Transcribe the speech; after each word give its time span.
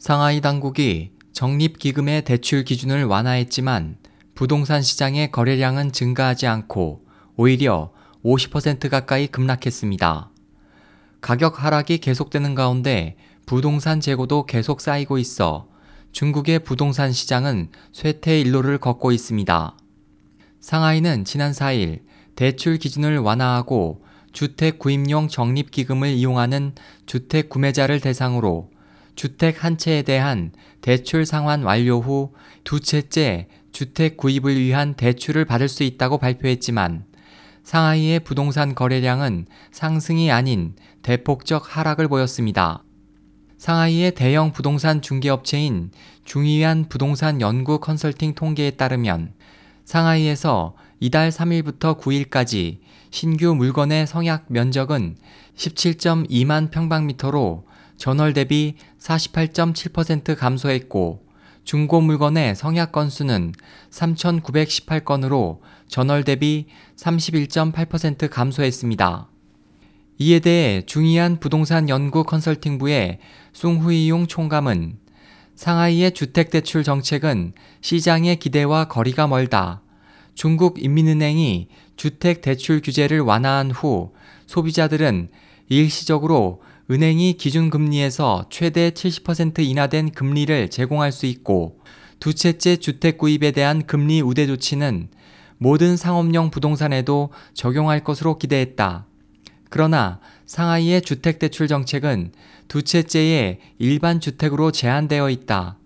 상하이 0.00 0.40
당국이 0.40 1.12
적립기금의 1.34 2.24
대출 2.24 2.64
기준을 2.64 3.04
완화했지만 3.04 3.98
부동산 4.34 4.80
시장의 4.80 5.30
거래량은 5.30 5.92
증가하지 5.92 6.46
않고 6.46 7.04
오히려 7.36 7.92
50% 8.24 8.88
가까이 8.88 9.26
급락했습니다. 9.26 10.30
가격 11.20 11.62
하락이 11.62 11.98
계속되는 11.98 12.54
가운데 12.54 13.18
부동산 13.44 14.00
재고도 14.00 14.46
계속 14.46 14.80
쌓이고 14.80 15.18
있어 15.18 15.68
중국의 16.12 16.60
부동산 16.60 17.12
시장은 17.12 17.68
쇠퇴 17.92 18.40
일로를 18.40 18.78
걷고 18.78 19.12
있습니다. 19.12 19.76
상하이는 20.60 21.26
지난 21.26 21.52
4일 21.52 22.00
대출 22.36 22.78
기준을 22.78 23.18
완화하고 23.18 24.02
주택 24.32 24.78
구입용 24.78 25.28
적립기금을 25.28 26.08
이용하는 26.08 26.72
주택 27.04 27.50
구매자를 27.50 28.00
대상으로 28.00 28.70
주택 29.20 29.64
한 29.64 29.76
채에 29.76 30.00
대한 30.00 30.50
대출 30.80 31.26
상환 31.26 31.62
완료 31.62 32.00
후 32.00 32.32
두 32.64 32.80
채째 32.80 33.48
주택 33.70 34.16
구입을 34.16 34.58
위한 34.58 34.94
대출을 34.94 35.44
받을 35.44 35.68
수 35.68 35.82
있다고 35.82 36.16
발표했지만 36.16 37.04
상하이의 37.62 38.20
부동산 38.20 38.74
거래량은 38.74 39.44
상승이 39.72 40.32
아닌 40.32 40.74
대폭적 41.02 41.76
하락을 41.76 42.08
보였습니다. 42.08 42.82
상하이의 43.58 44.14
대형 44.14 44.52
부동산 44.52 45.02
중개업체인 45.02 45.90
중위안 46.24 46.86
부동산 46.88 47.42
연구 47.42 47.78
컨설팅 47.78 48.34
통계에 48.34 48.70
따르면 48.70 49.34
상하이에서 49.84 50.76
이달 50.98 51.28
3일부터 51.28 52.00
9일까지 52.00 52.78
신규 53.10 53.54
물건의 53.54 54.06
성약 54.06 54.46
면적은 54.48 55.18
17.2만 55.56 56.70
평방미터로 56.70 57.68
전월 58.00 58.32
대비 58.32 58.76
48.7% 58.98 60.34
감소했고 60.34 61.22
중고 61.64 62.00
물건의 62.00 62.56
성약 62.56 62.92
건수는 62.92 63.52
3,918건으로 63.90 65.58
전월 65.86 66.24
대비 66.24 66.64
31.8% 66.96 68.30
감소했습니다. 68.30 69.28
이에 70.16 70.38
대해 70.38 70.82
중이한 70.86 71.40
부동산 71.40 71.90
연구 71.90 72.24
컨설팅부의 72.24 73.18
숭후이용 73.52 74.28
총감은 74.28 74.96
상하이의 75.54 76.12
주택대출 76.12 76.82
정책은 76.82 77.52
시장의 77.82 78.36
기대와 78.36 78.86
거리가 78.86 79.26
멀다. 79.26 79.82
중국 80.34 80.82
인민은행이 80.82 81.68
주택 81.96 82.40
대출 82.40 82.80
규제를 82.80 83.20
완화한 83.20 83.70
후 83.70 84.14
소비자들은 84.46 85.28
일시적으로 85.68 86.62
은행이 86.90 87.34
기준금리에서 87.34 88.46
최대 88.50 88.90
70% 88.90 89.60
인하된 89.60 90.10
금리를 90.10 90.70
제공할 90.70 91.12
수 91.12 91.26
있고 91.26 91.78
두 92.18 92.34
채째 92.34 92.76
주택 92.76 93.16
구입에 93.16 93.52
대한 93.52 93.86
금리 93.86 94.20
우대 94.20 94.44
조치는 94.48 95.08
모든 95.58 95.96
상업용 95.96 96.50
부동산에도 96.50 97.30
적용할 97.54 98.02
것으로 98.02 98.38
기대했다. 98.38 99.06
그러나 99.68 100.18
상하이의 100.46 101.02
주택대출 101.02 101.68
정책은 101.68 102.32
두 102.66 102.82
채째의 102.82 103.60
일반 103.78 104.18
주택으로 104.18 104.72
제한되어 104.72 105.30
있다. 105.30 105.78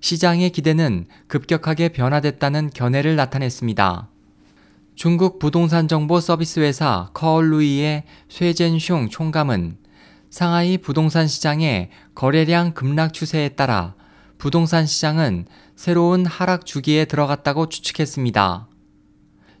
시장의 0.00 0.48
기대는 0.50 1.08
급격하게 1.26 1.90
변화됐다는 1.90 2.70
견해를 2.70 3.16
나타냈습니다. 3.16 4.08
중국 4.94 5.38
부동산 5.38 5.88
정보 5.88 6.20
서비스 6.20 6.60
회사 6.60 7.10
커얼루이의 7.12 8.04
쇠젠슝 8.28 9.10
총감은 9.10 9.87
상하이 10.30 10.78
부동산 10.78 11.26
시장의 11.26 11.90
거래량 12.14 12.72
급락 12.72 13.12
추세에 13.12 13.50
따라 13.50 13.94
부동산 14.36 14.86
시장은 14.86 15.46
새로운 15.74 16.26
하락 16.26 16.66
주기에 16.66 17.06
들어갔다고 17.06 17.68
추측했습니다. 17.68 18.68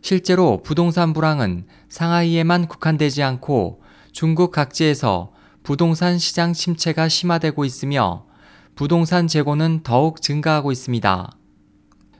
실제로 0.00 0.62
부동산 0.62 1.12
불황은 1.12 1.66
상하이에만 1.88 2.68
국한되지 2.68 3.22
않고 3.22 3.82
중국 4.12 4.52
각지에서 4.52 5.32
부동산 5.62 6.18
시장 6.18 6.52
침체가 6.52 7.08
심화되고 7.08 7.64
있으며 7.64 8.26
부동산 8.74 9.26
재고는 9.26 9.80
더욱 9.82 10.22
증가하고 10.22 10.70
있습니다. 10.70 11.32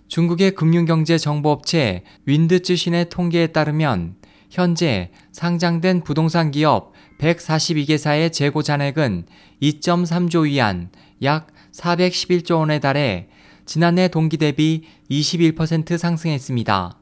중국의 0.09 0.53
금융경제정보업체 0.53 2.03
윈드쯔신의 2.25 3.11
통계에 3.11 3.49
따르면 3.49 4.17
현재 4.51 5.11
상장된 5.33 6.03
부동산 6.03 6.51
기업 6.51 6.93
142개사의 7.19 8.33
재고 8.33 8.63
잔액은 8.63 9.27
2.3조 9.63 10.45
위안, 10.45 10.91
약 11.23 11.49
411조 11.73 12.59
원에 12.59 12.79
달해 12.79 13.29
지난해 13.67 14.09
동기 14.09 14.39
대비 14.39 14.85
21% 15.11 15.99
상승했습니다. 15.99 16.99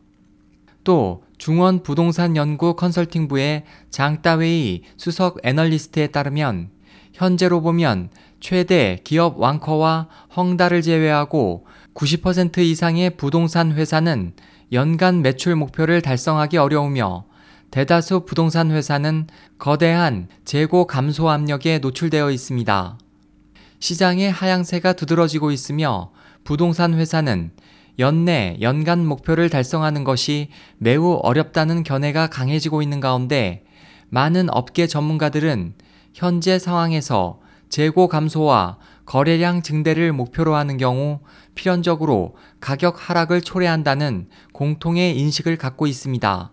또 0.83 1.23
중원 1.39 1.83
부동산 1.83 2.37
연구 2.37 2.75
컨설팅부의 2.75 3.65
장따웨이 3.91 4.83
수석 4.97 5.39
애널리스트에 5.45 6.09
따르면 6.09 6.71
현재로 7.13 7.61
보면 7.61 8.11
최대 8.41 9.01
기업 9.05 9.39
왕커와 9.39 10.09
헝다를 10.37 10.83
제외하고 10.83 11.67
90% 11.95 12.59
이상의 12.59 13.17
부동산 13.17 13.73
회사는 13.73 14.34
연간 14.73 15.23
매출 15.23 15.57
목표를 15.57 16.03
달성하기 16.03 16.57
어려우며 16.57 17.25
대다수 17.71 18.25
부동산 18.27 18.71
회사는 18.71 19.27
거대한 19.59 20.28
재고 20.44 20.87
감소 20.87 21.28
압력에 21.31 21.78
노출되어 21.78 22.31
있습니다. 22.31 22.99
시장의 23.78 24.31
하향세가 24.31 24.94
두드러지고 24.94 25.50
있으며 25.50 26.10
부동산 26.44 26.94
회사는 26.94 27.50
연내 27.99 28.59
연간 28.60 29.06
목표를 29.06 29.50
달성하는 29.50 30.04
것이 30.04 30.49
매우 30.78 31.19
어렵다는 31.22 31.82
견해가 31.82 32.28
강해지고 32.28 32.82
있는 32.82 33.00
가운데 33.00 33.65
많은 34.09 34.48
업계 34.50 34.87
전문가들은 34.87 35.75
현재 36.15 36.59
상황에서 36.59 37.41
재고 37.69 38.09
감소와 38.09 38.78
거래량 39.04 39.62
증대를 39.62 40.12
목표로 40.12 40.54
하는 40.54 40.78
경우 40.78 41.21
필연적으로 41.54 42.37
가격 42.60 43.09
하락을 43.09 43.41
초래한다는 43.41 44.28
공통의 44.53 45.19
인식을 45.19 45.56
갖고 45.56 45.87
있습니다. 45.87 46.53